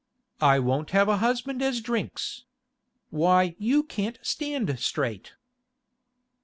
I 0.41 0.57
won't 0.57 0.89
have 0.97 1.07
a 1.07 1.17
husband 1.17 1.61
as 1.61 1.79
drinks! 1.79 2.45
Why, 3.11 3.55
you 3.59 3.83
can't 3.83 4.17
stand 4.23 4.79
straight. 4.79 5.33